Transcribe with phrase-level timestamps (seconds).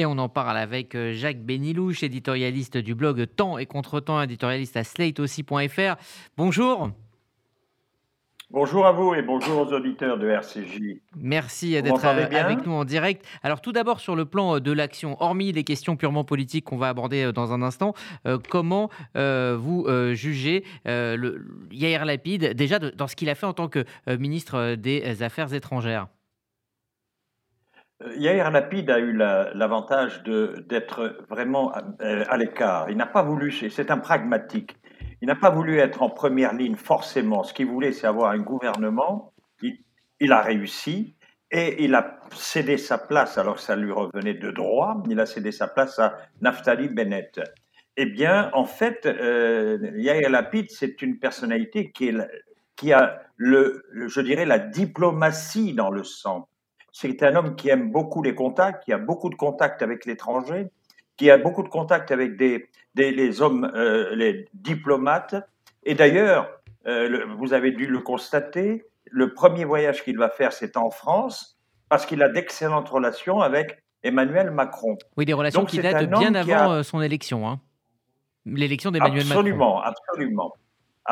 [0.00, 4.78] Et on en parle avec euh, Jacques Bénilouche, éditorialiste du blog Temps et Contre-temps, éditorialiste
[4.78, 5.96] à slate aussi.fr.
[6.38, 6.90] Bonjour.
[8.50, 11.02] Bonjour à vous et bonjour aux auditeurs de RCJ.
[11.18, 13.26] Merci d'être euh, avec nous en direct.
[13.42, 16.78] Alors tout d'abord sur le plan euh, de l'action, hormis les questions purement politiques qu'on
[16.78, 17.92] va aborder dans un instant,
[18.48, 23.84] comment vous jugez le Yair Lapide déjà dans ce qu'il a fait en tant que
[24.08, 26.06] ministre des Affaires étrangères?
[28.16, 32.88] Yair Lapid a eu l'avantage d'être vraiment euh, à, l'écart.
[32.88, 34.76] Il n'a pas voulu, c'est un pragmatique,
[35.20, 37.42] il n'a pas voulu être en première ligne forcément.
[37.42, 39.32] Ce qu'il voulait, c'est avoir un gouvernement.
[40.20, 41.16] Il, a réussi
[41.50, 45.50] et il a cédé sa place, alors ça lui revenait de droit, il a cédé
[45.50, 47.40] sa place à Naftali Bennett.
[47.96, 54.44] Eh bien, en fait, euh, Yair Lapid, c'est une personnalité qui a, le, je dirais,
[54.44, 56.49] la diplomatie dans le sang
[56.92, 60.70] c'est un homme qui aime beaucoup les contacts, qui a beaucoup de contacts avec l'étranger,
[61.16, 65.34] qui a beaucoup de contacts avec des, les hommes, euh, les diplomates.
[65.84, 66.50] Et d'ailleurs,
[66.86, 71.58] euh, vous avez dû le constater, le premier voyage qu'il va faire, c'est en France,
[71.88, 74.96] parce qu'il a d'excellentes relations avec Emmanuel Macron.
[75.16, 77.48] Oui, des relations qui datent bien avant euh, son élection.
[77.48, 77.60] Hein.
[78.46, 79.40] L'élection d'Emmanuel Macron.
[79.40, 80.54] Absolument, absolument.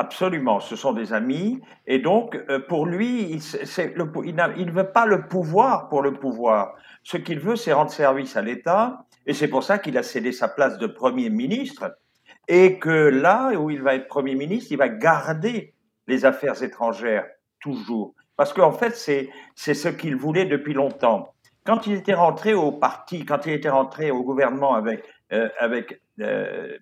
[0.01, 1.61] Absolument, ce sont des amis.
[1.89, 6.77] Et donc, euh, pour lui, il, ne veut pas le pouvoir pour le pouvoir.
[7.03, 9.07] Ce qu'il veut, c'est rendre service à l'État.
[9.27, 11.99] Et c'est pour ça qu'il a cédé sa place de Premier ministre.
[12.47, 15.75] Et que là où il va être Premier ministre, il va garder
[16.07, 17.27] les affaires étrangères,
[17.61, 18.15] toujours.
[18.37, 21.35] Parce qu'en fait, c'est ce qu'il voulait depuis longtemps.
[21.67, 25.03] Quand il était rentré au parti, quand il était rentré au gouvernement avec,
[25.33, 26.79] euh, avec euh,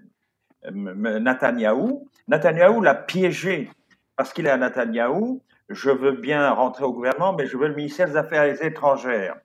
[0.71, 2.09] Netanyahou.
[2.29, 3.71] Netanyahou l'a piégé
[4.17, 5.43] parce qu'il est à Netanyahou.
[5.69, 9.37] Je veux bien rentrer au gouvernement, mais je veux le ministère des Affaires étrangères.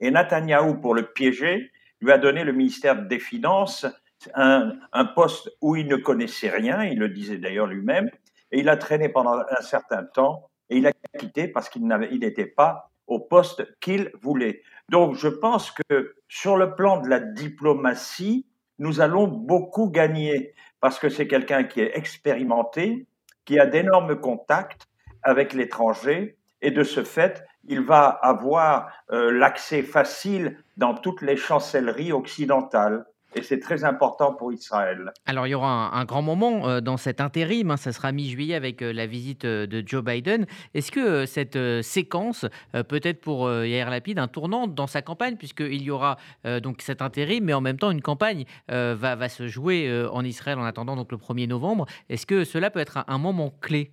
[0.00, 3.86] Et Netanyahou, pour le piéger, lui a donné le ministère des Finances,
[4.34, 8.10] un, poste où il ne connaissait rien, il le disait d'ailleurs lui-même,
[8.50, 12.46] et il a traîné pendant un certain temps, et il a quitté parce qu'il n'était
[12.46, 14.62] pas au poste qu'il voulait.
[14.88, 18.46] Donc je pense que sur le plan de la diplomatie,
[18.78, 23.06] nous allons beaucoup gagner parce que c'est quelqu'un qui est expérimenté,
[23.44, 24.88] qui a d'énormes contacts
[25.22, 31.36] avec l'étranger et de ce fait, il va avoir euh, l'accès facile dans toutes les
[31.36, 35.12] chancelleries occidentales et c'est très important pour Israël.
[35.26, 38.54] Alors il y aura un, grand moment euh, dans cet intérim, hein, ça sera mi-juillet
[38.54, 40.46] avec euh, la visite euh, de Joe Biden.
[40.74, 42.46] Est-ce que cette séquence
[42.88, 46.16] peut être pour Yair Lapid un tournant dans sa campagne, puisqu'il y aura
[46.62, 50.58] donc cet intérim, mais en même temps une campagne va, va, se jouer en Israël
[50.58, 51.86] en attendant donc le 1er novembre?
[52.08, 53.92] Est-ce que cela peut être un, moment clé?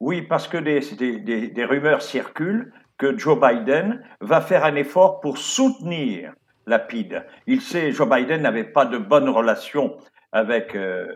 [0.00, 0.80] Oui, parce que des,
[1.20, 6.32] des, des rumeurs circulent que Joe Biden va faire un effort pour soutenir
[6.66, 7.24] Lapide.
[7.46, 9.96] Il sait, Joe Biden n'avait pas de bonnes relations
[10.32, 11.06] avec euh,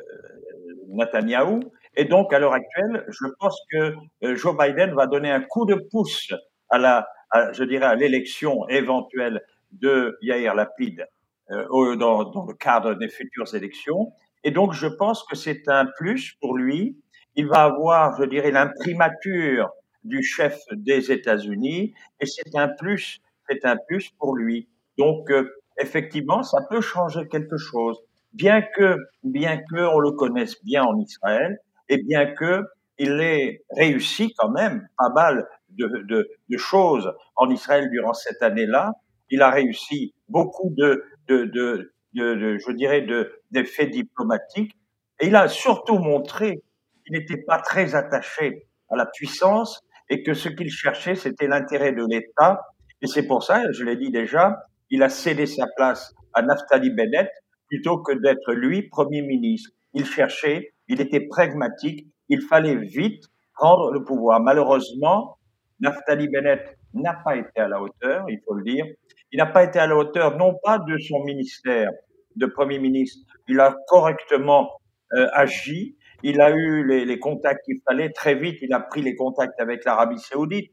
[0.88, 1.60] Netanyahou.
[1.96, 3.94] Et donc, à l'heure actuelle, je pense que
[4.24, 6.32] euh, Joe Biden va donner un coup de pouce
[6.70, 7.08] à la,
[7.52, 9.42] je dirais, à l'élection éventuelle
[9.72, 11.06] de Yair Lapide
[11.50, 14.12] euh, dans, dans, le cadre des futures élections.
[14.44, 16.96] Et donc, je pense que c'est un plus pour lui.
[17.34, 19.70] Il va avoir, je dirais, l'imprimature
[20.04, 24.68] du chef des États-Unis, et c'est un plus, c'est un plus pour lui.
[24.98, 25.48] Donc, euh,
[25.78, 27.98] effectivement, ça peut changer quelque chose,
[28.32, 32.64] bien que, bien que on le connaisse bien en Israël, et bien que
[32.98, 38.42] il ait réussi quand même pas mal de, de, de choses en Israël durant cette
[38.42, 38.92] année-là.
[39.30, 43.06] Il a réussi beaucoup de, de, de, de je dirais,
[43.52, 44.72] d'effets diplomatiques,
[45.20, 46.60] et il a surtout montré
[47.04, 51.92] qu'il n'était pas très attaché à la puissance et que ce qu'il cherchait, c'était l'intérêt
[51.92, 52.60] de l'État.
[53.02, 54.56] Et c'est pour ça, je l'ai dit déjà,
[54.90, 57.28] il a cédé sa place à Naftali Bennett
[57.68, 59.70] plutôt que d'être lui Premier ministre.
[59.94, 64.40] Il cherchait, il était pragmatique, il fallait vite prendre le pouvoir.
[64.40, 65.38] Malheureusement,
[65.80, 68.84] Naftali Bennett n'a pas été à la hauteur, il faut le dire.
[69.32, 71.90] Il n'a pas été à la hauteur, non pas de son ministère
[72.36, 74.70] de Premier ministre, il a correctement
[75.12, 79.02] euh, agi, il a eu les, les contacts qu'il fallait, très vite il a pris
[79.02, 80.70] les contacts avec l'Arabie saoudite,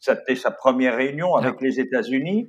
[0.00, 2.48] c'était sa première réunion avec les États-Unis.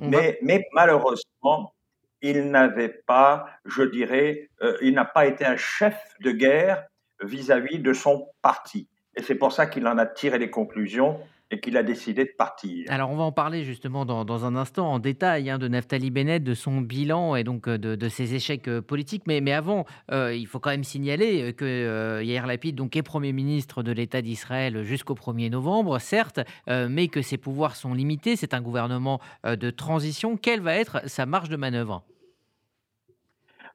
[0.00, 0.38] Mais,
[0.72, 1.74] malheureusement,
[2.20, 6.84] il n'avait pas, je dirais, euh, il n'a pas été un chef de guerre
[7.20, 8.88] vis-à-vis de son parti.
[9.16, 12.32] Et c'est pour ça qu'il en a tiré les conclusions et qu'il a décidé de
[12.36, 12.84] partir.
[12.88, 16.42] Alors, on va en parler justement dans, un instant en détail hein, de Naftali Bennett,
[16.44, 19.22] de son bilan et donc euh, de, ses échecs euh, politiques.
[19.26, 23.32] Mais, mais avant, euh, il faut quand même signaler que Yair Lapid donc, est Premier
[23.32, 28.36] ministre de l'État d'Israël jusqu'au 1er novembre, certes, mais que ses pouvoirs sont limités.
[28.36, 30.36] C'est un gouvernement de transition.
[30.36, 32.04] Quelle va être sa marge de manœuvre?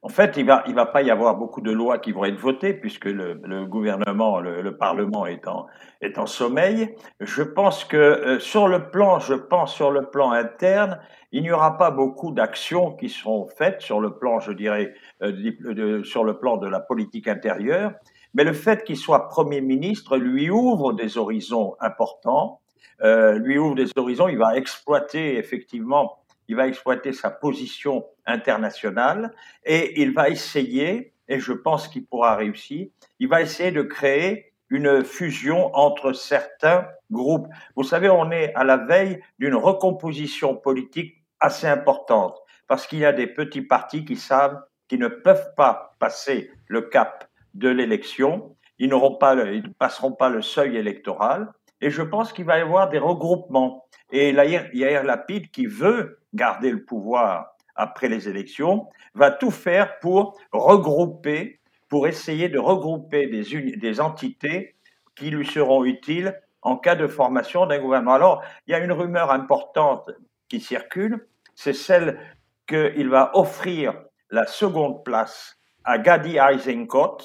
[0.06, 2.38] En fait, il va, il va pas y avoir beaucoup de lois qui vont être
[2.38, 5.68] votées puisque le, le gouvernement, le, le, Parlement est en,
[6.02, 6.94] est en sommeil.
[7.22, 11.00] Je pense que euh, sur le plan, je pense sur le plan interne,
[11.32, 15.32] il n'y aura pas beaucoup d'actions qui seront faites sur le plan, je dirais, euh,
[15.32, 17.94] de, sur le plan de la politique intérieure.
[18.34, 22.60] Mais le fait qu'il soit Premier ministre lui ouvre des horizons importants,
[23.04, 24.28] euh, lui ouvre des horizons.
[24.28, 26.18] Il va exploiter effectivement
[26.48, 32.36] il va exploiter sa position internationale et il va essayer, et je pense qu'il pourra
[32.36, 32.88] réussir,
[33.20, 37.48] il va essayer de créer une fusion entre certains groupes.
[37.76, 42.38] Vous savez, on est à la veille d'une recomposition politique assez importante
[42.68, 46.82] parce qu'il y a des petits partis qui savent qu'ils ne peuvent pas passer le
[46.82, 48.90] cap de l'élection, ils
[49.20, 51.52] pas, ils ne passeront pas le seuil électoral,
[51.84, 53.86] et je pense qu'il va y avoir des regroupements.
[54.10, 60.40] Et Yair Lapide, qui veut garder le pouvoir après les élections, va tout faire pour
[60.54, 61.60] regrouper,
[61.90, 64.76] pour essayer de regrouper des, des entités
[65.14, 68.14] qui lui seront utiles en cas de formation d'un gouvernement.
[68.14, 70.10] Alors, il y a une rumeur importante
[70.48, 72.18] qui circule, c'est celle
[72.66, 73.94] qu'il va offrir
[74.30, 77.18] la seconde place à Gadi Eisenkot,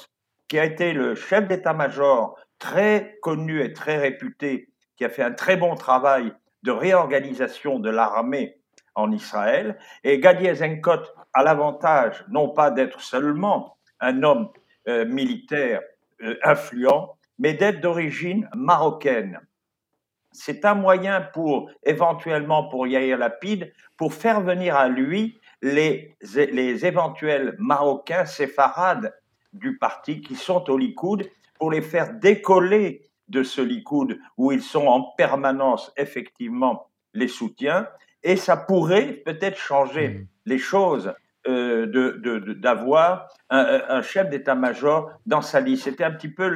[0.49, 5.31] qui a été le chef d'état-major très connu et très réputé, qui a fait un
[5.31, 6.33] très bon travail
[6.63, 8.57] de réorganisation de l'armée
[8.95, 9.77] en Israël.
[10.03, 11.03] Et Gadi Eisenkot
[11.33, 14.49] a l'avantage non pas d'être seulement un homme
[14.87, 15.81] euh, militaire
[16.21, 19.39] euh, influent, mais d'être d'origine marocaine.
[20.31, 26.85] C'est un moyen pour, éventuellement pour Yair Lapid, pour faire venir à lui les, les
[26.85, 29.13] éventuels Marocains séfarades
[29.53, 31.29] du parti qui sont au Likoud,
[31.59, 37.87] pour les faire décoller de ce Likoud où ils sont en permanence effectivement les soutiens
[38.23, 40.27] et ça pourrait peut-être changer mmh.
[40.45, 41.13] les choses
[41.47, 41.85] euh,
[42.55, 45.83] d'avoir de, un, chef d'état-major dans sa liste.
[45.85, 46.53] C'était un petit peu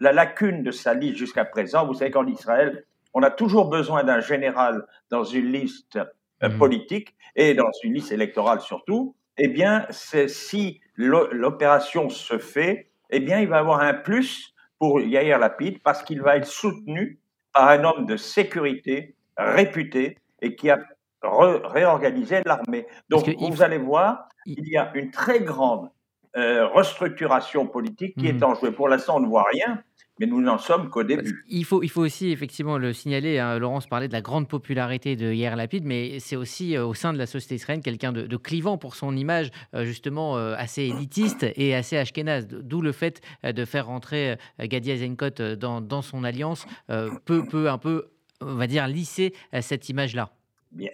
[0.00, 1.86] la lacune de sa liste jusqu'à présent.
[1.86, 5.98] Vous savez qu'en Israël, on a toujours besoin d'un général dans une liste
[6.42, 6.58] euh, mmh.
[6.58, 9.14] politique et dans une liste électorale surtout.
[9.38, 15.38] Eh bien, si l'opération se fait, eh bien, il va avoir un plus pour Yair
[15.38, 17.20] Lapid parce qu'il va être soutenu
[17.52, 20.78] par un homme de sécurité réputé et qui a
[21.22, 22.86] réorganisé l'armée.
[23.08, 25.90] Donc, vous allez voir, il y a une très grande
[26.36, 28.44] euh, restructuration politique qui est mmh.
[28.44, 28.70] en jeu.
[28.70, 29.82] Pour l'instant, on ne voit rien,
[30.18, 31.44] mais nous n'en sommes qu'au début.
[31.48, 33.38] Il faut, il faut aussi effectivement le signaler.
[33.38, 36.94] Hein, Laurence parlait de la grande popularité de Yair Lapid, mais c'est aussi euh, au
[36.94, 41.46] sein de la société israélienne quelqu'un de, clivant pour son image euh, justement assez élitiste
[41.56, 42.46] et assez ashkénaze.
[42.46, 47.78] D'où le fait de faire rentrer Gadi Eisenkot dans, dans son alliance peut, peut un
[47.78, 48.10] peu,
[48.40, 50.30] on va dire, lisser cette image-là.
[50.72, 50.90] Bien.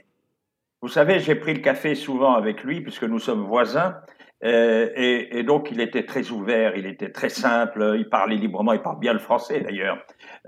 [0.83, 3.97] Vous savez, j'ai pris le café souvent avec lui puisque nous sommes voisins.
[4.45, 8.83] Euh, et, donc, il était très ouvert, il était très simple, il parlait librement, il
[8.83, 9.99] parle bien le français d'ailleurs.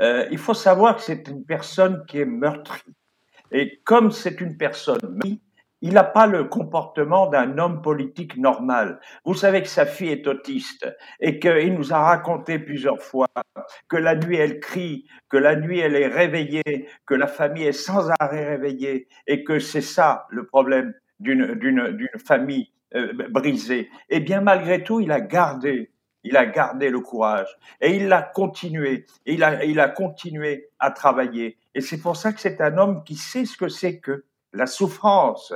[0.01, 2.95] Euh, il faut savoir que c'est une personne qui est meurtrie.
[3.53, 4.99] Et comme c'est une personne
[5.85, 9.01] il n'a pas le comportement d'un homme politique normal.
[9.27, 10.89] Vous savez que sa fille est autiste
[11.21, 13.29] et qu'il nous a raconté plusieurs fois
[13.87, 17.73] que la nuit elle crie, que la nuit elle est réveillée, que la famille est
[17.73, 23.91] sans arrêt réveillée et que c'est ça le problème d'une famille euh, brisée.
[24.09, 25.91] Et bien malgré tout, il a gardé
[26.25, 29.07] il a gardé le courage et il l'a continué.
[29.27, 31.59] Et il a, il a continué à travailler.
[31.75, 34.67] Et c'est pour ça que c'est un homme qui sait ce que c'est que la
[34.67, 35.53] souffrance,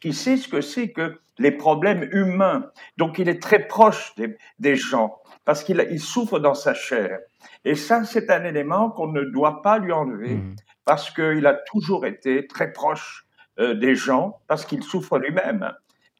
[0.00, 2.70] qui sait ce que c'est que les problèmes humains.
[2.96, 4.14] Donc il est très proche
[4.58, 7.18] des, gens parce qu'il souffre dans sa chair.
[7.64, 10.56] Et ça, c'est un élément qu'on ne doit pas lui enlever mmh.
[10.84, 13.26] parce qu'il a toujours été très proche
[13.58, 15.72] euh, des gens parce qu'il souffre lui-même.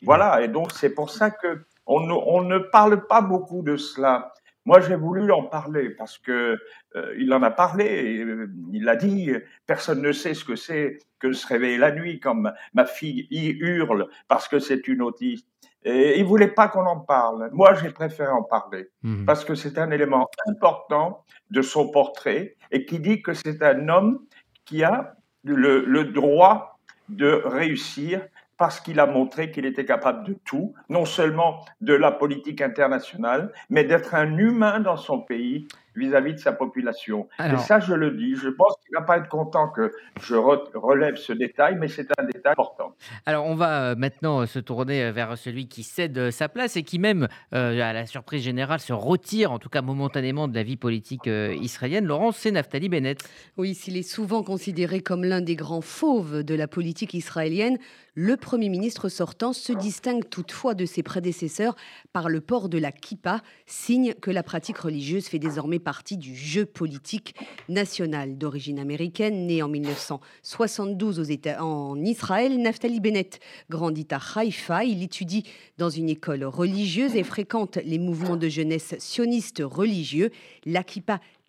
[0.03, 0.43] Voilà.
[0.43, 4.33] Et donc c'est pour ça que on ne parle pas beaucoup de cela.
[4.65, 6.59] Moi, j'ai voulu en parler parce que
[6.97, 9.31] euh, il en a parlé, euh, il a dit,
[9.65, 13.47] personne ne sait ce que c'est que se réveiller la nuit comme ma fille y
[13.47, 15.47] hurle parce que c'est une autiste.
[15.85, 17.49] Et il voulait pas qu'on en parle.
[17.53, 22.57] Moi, j'ai préféré en parler mmh parce que c'est un élément important de son portrait
[22.73, 24.19] et qui dit que c'est un homme
[24.65, 28.21] qui a le droit de réussir
[28.57, 33.53] parce qu'il a montré qu'il était capable de tout, non seulement de la politique internationale,
[33.71, 37.29] mais d'être un humain dans son pays vis-à-vis de sa population.
[37.41, 40.35] Et ça, je le dis, je pense qu'il ne va pas être content que je
[40.35, 42.95] relève ce détail, mais c'est un détail important.
[43.25, 46.83] Alors, on va euh, maintenant euh, se tourner vers celui qui cède sa place et
[46.83, 50.77] qui même, à la surprise générale, se retire, en tout cas momentanément, de la vie
[50.77, 52.07] politique israélienne.
[52.07, 53.23] Laurence, c'est Naftali Bennett.
[53.57, 57.79] Oui, s'il est souvent considéré comme l'un des grands fauves de la politique israélienne,
[58.19, 61.77] le Premier ministre sortant se distingue toutefois de ses prédécesseurs
[62.15, 66.35] par le port de la kippa, signe que la pratique religieuse fait désormais partie du
[66.35, 67.37] jeu politique
[67.69, 68.37] national.
[68.37, 73.39] D'origine américaine, né en 1972 aux États, en Israël, Naftali Bennett
[73.71, 74.83] grandit à Haïfa.
[74.83, 75.45] Il étudie
[75.79, 80.33] dans une école religieuse et fréquente les mouvements de jeunesse sionistes religieux.
[80.65, 80.83] La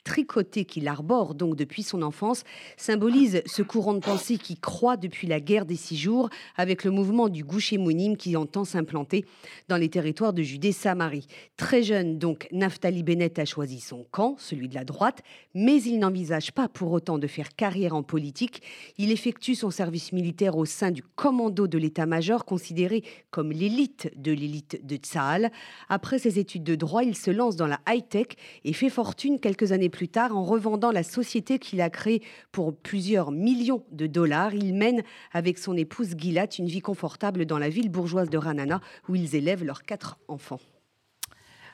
[0.08, 2.46] tricoté qu'il arbore donc depuis son enfance
[2.78, 6.92] symbolise ce courant de pensée qui croît depuis la guerre des six jours avec le
[6.92, 9.26] mouvement du Gouché-Mounim qui entend s'implanter
[9.68, 11.28] dans les territoires de Judée-Samarie.
[11.58, 15.24] Très jeune donc, Naftali Bennett a choisi son camp, celui de la droite,
[15.54, 18.62] mais il n'envisage pas pour autant de faire carrière en politique.
[18.98, 24.32] Il effectue son service militaire au sein du commando de l'état-major considéré comme l'élite de
[24.32, 25.52] l'élite de Tsahal.
[25.90, 28.28] Après ses études de droit, il se lance dans la high-tech
[28.64, 32.22] et fait fortune quelques années plus plus tard en revendant la société qu'il a créée
[32.52, 34.54] pour plusieurs millions de dollars.
[34.54, 35.02] Il mène
[35.32, 39.36] avec son épouse Gilat une vie confortable dans la ville bourgeoise de Ranana où ils
[39.36, 40.60] élèvent leurs quatre enfants.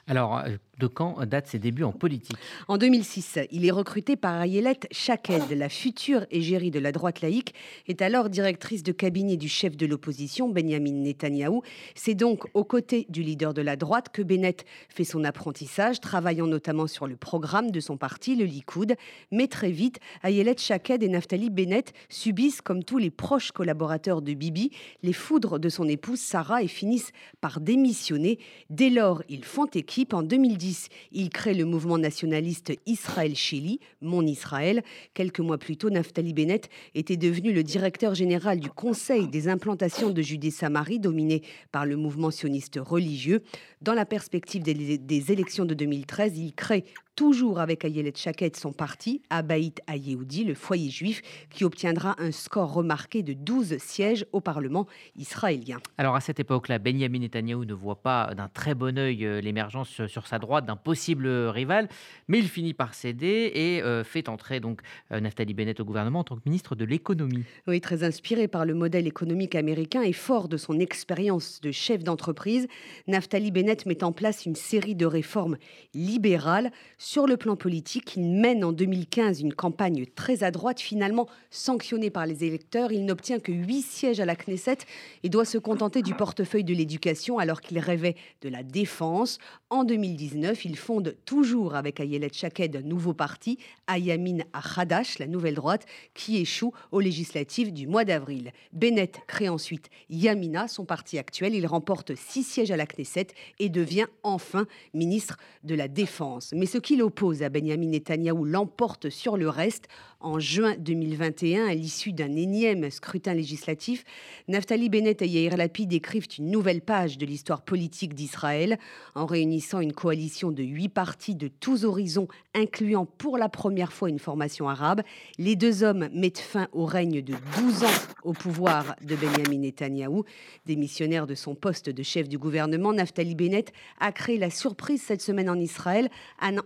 [0.08, 2.38] Alors, euh, de quand datent ses débuts en politique?
[2.68, 5.52] En 2006, il est recruté par Ayelet Shaked.
[5.52, 7.54] La future égérie de la droite laïque
[7.88, 11.62] est alors directrice de cabinet du chef de l'opposition, Benjamin Netanyahou.
[11.96, 16.48] C'est donc aux côtés du leader de la droite que Bennett fait son apprentissage, travaillant
[16.48, 18.96] notamment sur le programme de son parti, le Likoud.
[19.32, 24.34] Mais très vite, Ayelet Shaked et Naftali Bennett subissent, comme tous les proches collaborateurs de
[24.34, 24.72] Bibi,
[25.04, 27.12] les foudres de son épouse Sarah et finissent
[27.42, 28.40] par démissionner.
[28.70, 30.63] Dès lors, ils font équipe en 2010,
[31.12, 34.84] il crée le mouvement nationaliste Israël-Chili, Mon Israël.
[35.14, 40.10] Quelques mois plus tôt, Naftali Bennett était devenu le directeur général du Conseil des implantations
[40.10, 41.42] de Judée-Samarie, dominé
[41.72, 43.42] par le mouvement sioniste religieux.
[43.82, 48.72] Dans la perspective des, des élections de 2013, il crée toujours avec Ayelet Chaket, son
[48.72, 54.42] parti, Abaït Ayehoudi, le foyer juif, qui obtiendra un score remarqué de 12 sièges au
[54.42, 55.78] Parlement israélien.
[55.98, 60.06] Alors à cette époque-là, Benjamin Netanyahu ne voit pas d'un très bon œil euh, l'émergence
[60.08, 61.88] sur sa droite d'un possible rival,
[62.28, 66.20] mais il finit par céder et euh, fait entrer donc euh, Naftali Bennett au gouvernement
[66.20, 67.44] en tant que ministre de l'économie.
[67.68, 72.04] Oui, très inspiré par le modèle économique américain et fort de son expérience de chef
[72.04, 72.68] d'entreprise,
[73.08, 75.58] Naftali Bennett met en place une série de réformes
[75.94, 76.72] libérales
[77.06, 82.10] sur le plan politique, il mène en 2015 une campagne très à droite, finalement sanctionnée
[82.10, 82.94] par les électeurs.
[82.94, 84.78] Il n'obtient que 8 sièges à la Knesset
[85.22, 89.38] et doit se contenter du portefeuille de l'éducation alors qu'il rêvait de la défense.
[89.70, 93.58] En 2019, il fonde toujours avec Ayelet Shaked un nouveau parti,
[93.88, 98.54] Ayamin Achadash, la nouvelle droite, qui échoue aux législatives du mois d'avril.
[98.72, 101.54] Bennett crée ensuite Yamina, son parti actuel.
[101.54, 103.28] Il remporte 6 sièges à la Knesset
[103.60, 106.54] et devient enfin ministre de la Défense.
[106.56, 109.88] Mais ce qui l'oppose à Benjamin Netanyahou l'emporte sur le reste.
[110.24, 114.06] En juin 2021, à l'issue d'un énième scrutin législatif,
[114.48, 118.80] Naftali Bennett et Yair Lapid écrivent une nouvelle page de l'histoire politique d'Israël
[119.16, 124.08] en réunissant une coalition de huit partis de tous horizons, incluant pour la première fois
[124.08, 125.02] une formation arabe.
[125.40, 130.24] Les deux hommes mettent fin au règne de 12 ans au pouvoir de Benjamin Netanyahou.
[130.66, 135.22] Démissionnaire de son poste de chef du gouvernement, Naftali Bennett a créé la surprise cette
[135.22, 136.10] semaine en Israël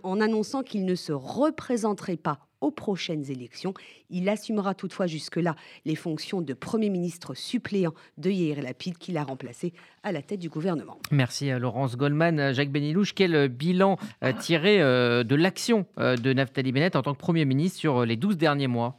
[0.04, 3.74] en annonçant qu'il ne se représenterait pas aux prochaines élections.
[4.10, 9.24] Il assumera toutefois jusque-là les fonctions de Premier ministre suppléant de Yair Lapid qu'il a
[9.24, 9.72] remplacé
[10.02, 10.98] à la tête du gouvernement.
[11.10, 12.52] Merci à Laurence Goldman.
[12.52, 17.14] Jacques Benilouche, quel bilan euh, tiré euh, de l'action euh, de Naftali Bennett en tant
[17.14, 18.98] que Premier ministre sur les 12 derniers mois?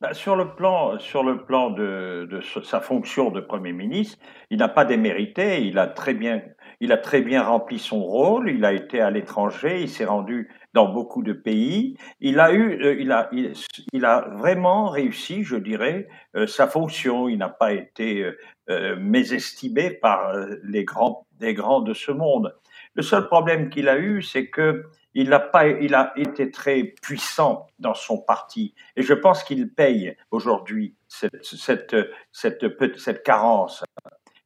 [0.00, 4.18] Bah, sur le plan, sur le plan de, de, sa fonction de Premier ministre,
[4.50, 6.40] il n'a pas démérité, il a très bien
[6.80, 10.48] il a très bien rempli son rôle, il a été à l'étranger, il s'est rendu
[10.74, 11.96] dans beaucoup de pays.
[12.20, 17.28] Il a eu, euh, il a, il, a vraiment réussi, je dirais, euh, sa fonction.
[17.28, 18.30] Il n'a pas été
[18.70, 22.54] euh, mésestimé par les grands, les grands de ce monde.
[22.94, 24.84] Le seul problème qu'il a eu, c'est que
[25.20, 29.72] il a pas, il a été très puissant dans son parti, et je pense qu'il
[29.72, 31.96] paye aujourd'hui cette, cette,
[32.32, 32.64] cette,
[32.98, 33.84] cette carence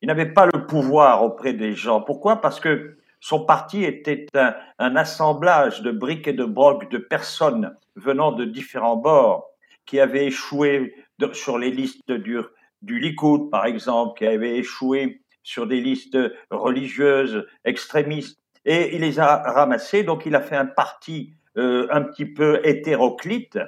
[0.03, 2.01] il n'avait pas le pouvoir auprès des gens.
[2.01, 2.41] Pourquoi?
[2.41, 8.33] Parce que son parti était un, assemblage de briques et de brocs de personnes venant
[8.33, 9.49] de différents bords
[9.87, 10.95] qui avaient échoué
[11.33, 12.39] sur les listes du,
[12.83, 16.19] du Likoud, par exemple, qui avaient échoué sur des listes
[16.51, 18.42] religieuses extrémistes.
[18.65, 20.03] Et il les a ramassés.
[20.03, 23.59] Donc il a fait un parti euh, un petit peu hétéroclite.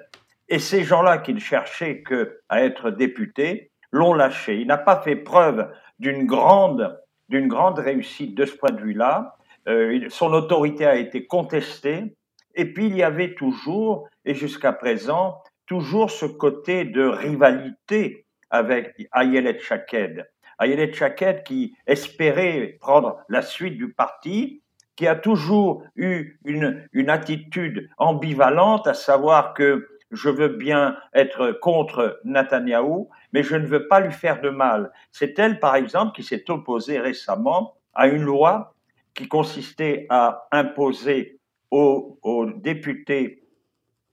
[0.48, 4.58] Et ces gens-là qui ne cherchaient que à être députés l'ont lâché.
[4.58, 6.98] Il n'a pas fait preuve d'une grande,
[7.28, 9.36] d'une grande réussite de ce point de vue-là.
[9.68, 12.16] Euh, son autorité a été contestée.
[12.54, 18.94] Et puis il y avait toujours, et jusqu'à présent, toujours ce côté de rivalité avec
[19.12, 20.28] Ayelet Chaked.
[20.60, 24.62] Ayelet Chaked qui espérait prendre la suite du parti,
[24.96, 32.20] qui a toujours eu une, attitude ambivalente, à savoir que je veux bien être contre
[32.24, 34.92] Netanyahou, mais je ne veux pas lui faire de mal.
[35.10, 38.74] C'est elle, par exemple, qui s'est opposée récemment à une loi
[39.14, 41.38] qui consistait à imposer
[41.70, 43.44] aux députés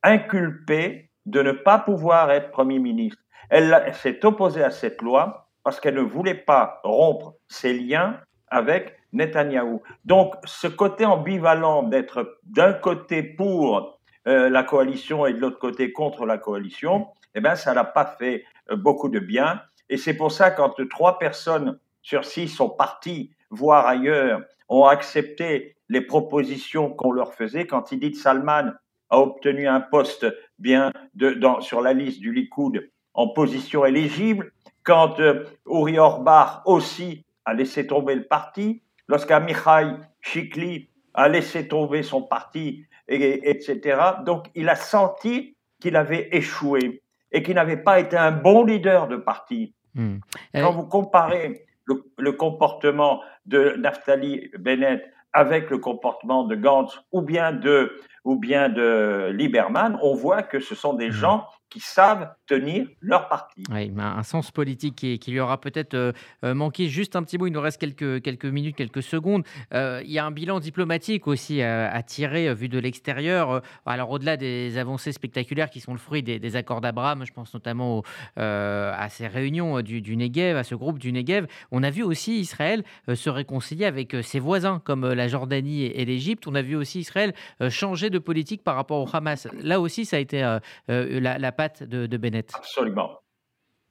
[0.04, 3.22] inculpés de ne pas pouvoir être Premier ministre.
[3.50, 8.98] Elle, s'est opposée à cette loi parce qu'elle ne voulait pas rompre ses liens avec
[9.14, 9.82] Netanyahou.
[10.06, 15.92] Donc, ce côté ambivalent d'être d'un côté pour euh, la coalition et de l'autre côté
[15.92, 19.62] contre la coalition, eh bien, ça n'a pas fait euh, beaucoup de bien.
[19.90, 25.76] Et c'est pour ça, quand trois personnes sur six sont parties voir ailleurs, ont accepté
[25.90, 28.72] les propositions qu'on leur faisait, quand Edith Salman
[29.10, 30.26] a obtenu un poste
[30.58, 34.54] bien de, dans, sur la liste du Likoud en position éligible,
[34.84, 39.92] quand euh, Uri Orbach aussi a laissé tomber le parti, lorsqu'Amichai
[40.22, 44.00] Chikli a laissé tomber son parti, et, etc.
[44.26, 47.04] Donc il a senti qu'il avait échoué
[47.34, 49.76] et qu'il n'avait pas été un bon leader de parti.
[49.96, 50.20] Hmm.
[50.54, 55.04] Quand vous comparez le, le, comportement de Naftali Bennett
[55.34, 60.60] avec le comportement de Gantz ou bien de, ou bien de Lieberman, on voit que
[60.60, 61.14] ce sont des mmh.
[61.14, 63.64] gens qui savent tenir leur parti.
[63.72, 66.12] Oui, un sens politique qui, qui lui aura peut-être euh,
[66.44, 66.90] euh, manqué.
[66.90, 69.44] Juste un petit mot, il nous reste quelques, quelques minutes, quelques secondes.
[69.74, 73.62] Euh, il y a un bilan diplomatique aussi à, tirer vu de l'extérieur.
[73.86, 78.04] Alors au-delà des avancées spectaculaires qui sont le fruit des, accords d'Abraham, je pense notamment
[78.36, 82.40] à ces réunions du, du, Negev, à ce groupe du Negev, on a vu aussi
[82.40, 86.48] Israël se réconcilier avec ses voisins comme la Jordanie et, l'Égypte.
[86.48, 87.34] On a vu aussi Israël
[87.70, 89.48] changer de politique par rapport au Hamas.
[89.62, 90.42] Là aussi, ça a été
[90.88, 92.52] la, la de, Bennett.
[92.56, 93.22] Absolument.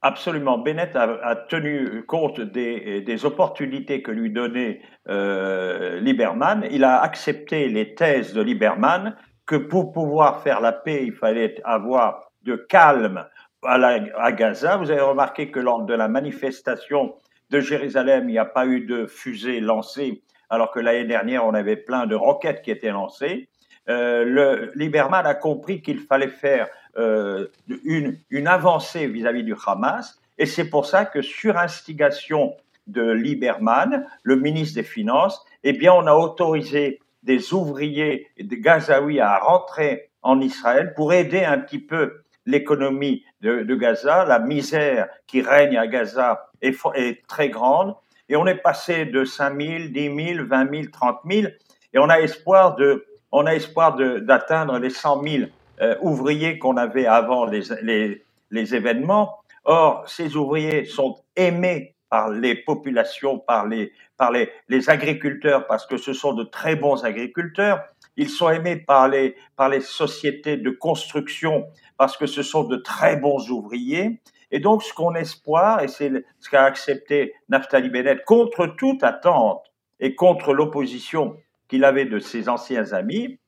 [0.03, 0.57] Absolument.
[0.59, 6.67] Bennett a, tenu compte des, opportunités que lui donnait euh, Lieberman.
[6.71, 11.61] Il a accepté les thèses de Lieberman que pour pouvoir faire la paix, il fallait
[11.65, 13.27] avoir de calme
[13.63, 14.79] à, à Gaza.
[14.79, 17.15] Vous avez remarqué que lors de la manifestation
[17.51, 21.53] de Jérusalem, il n'y a pas eu de fusée lancée, alors que l'année dernière, on
[21.53, 23.51] avait plein de roquettes qui étaient lancées.
[23.89, 27.49] Euh, le, Lieberman a compris qu'il fallait faire euh,
[27.85, 32.55] une, une, avancée vis-à-vis du Hamas, et c'est pour ça que sur instigation
[32.87, 39.21] de Lieberman, le ministre des Finances, eh bien, on a autorisé des ouvriers des Gazaouis
[39.21, 44.25] à rentrer en Israël pour aider un petit peu l'économie de, de, Gaza.
[44.25, 47.95] La misère qui règne à Gaza est, est, très grande.
[48.29, 51.49] Et on est passé de 5 000, 10 000, 20 000, 30 000.
[51.93, 55.45] Et on a espoir de on a espoir d'atteindre les 100 000
[55.81, 59.39] euh, ouvriers qu'on avait avant les, les, les, événements.
[59.65, 65.87] Or, ces ouvriers sont aimés par les populations, par les, par les, les agriculteurs, parce
[65.87, 67.83] que ce sont de très bons agriculteurs.
[68.17, 71.67] Ils sont aimés par les, par les sociétés de construction,
[71.97, 74.21] parce que ce sont de très bons ouvriers.
[74.51, 79.65] Et donc, ce qu'on espoir, et c'est ce qu'a accepté Naftali Bennett contre toute attente
[80.01, 81.37] et contre l'opposition
[81.71, 83.39] qu'il avait de ses anciens amis,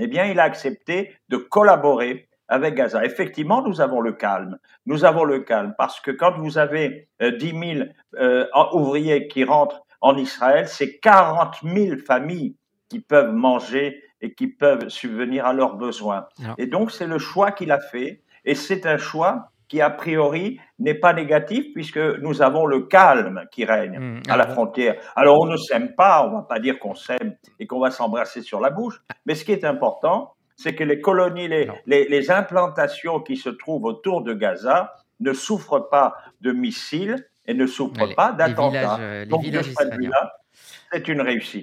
[0.00, 3.04] eh bien, il a accepté de collaborer avec Gaza.
[3.04, 4.58] Effectivement, nous avons le calme.
[4.86, 7.88] Nous avons le calme parce que quand vous avez 10 euh, 000
[8.18, 12.56] euh, ouvriers qui rentrent en Israël, c'est 40 000 familles
[12.88, 16.26] qui peuvent manger et qui peuvent subvenir à leurs besoins.
[16.56, 18.22] Et donc, c'est le choix qu'il a fait.
[18.44, 23.44] Et c'est un choix qui a priori n'est pas négatif puisque nous avons le calme
[23.50, 24.96] qui règne mmh, à la frontière.
[25.16, 28.42] Alors on ne s'aime pas, on va pas dire qu'on s'aime et qu'on va s'embrasser
[28.42, 33.20] sur la bouche, mais ce qui est important, c'est que les colonies, les, les, implantations
[33.20, 38.32] qui se trouvent autour de Gaza ne souffrent pas de missiles et ne souffrent pas
[38.32, 38.98] d'attentats.
[39.00, 39.72] Euh, Donc, de ce
[40.92, 41.60] c'est une réussite.